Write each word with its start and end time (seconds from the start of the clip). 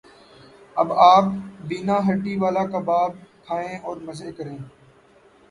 اب 0.75 0.93
آپ 1.07 1.25
بینا 1.67 1.97
ہڈی 2.07 2.35
والا 2.37 2.63
کباب 2.67 3.11
کھائیں 3.45 3.77
اور 3.79 3.97
مزے 3.97 4.31
کریں 4.31 4.57